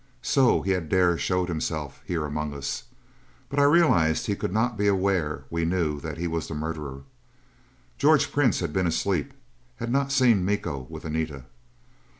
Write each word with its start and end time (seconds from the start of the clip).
So 0.23 0.63
he 0.63 0.71
had 0.71 0.89
dared 0.89 1.21
show 1.21 1.45
himself 1.45 2.01
here 2.05 2.25
among 2.25 2.55
us! 2.55 2.85
But 3.49 3.59
I 3.59 3.65
realized 3.65 4.25
he 4.25 4.35
could 4.35 4.51
not 4.51 4.75
be 4.75 4.87
aware 4.87 5.43
we 5.51 5.63
knew 5.63 5.99
he 5.99 6.25
was 6.25 6.47
the 6.47 6.55
murderer. 6.55 7.03
George 7.99 8.31
Prince 8.31 8.61
had 8.61 8.73
been 8.73 8.87
asleep, 8.87 9.31
had 9.75 9.91
not 9.91 10.11
seen 10.11 10.43
Miko 10.43 10.87
with 10.89 11.05
Anita. 11.05 11.43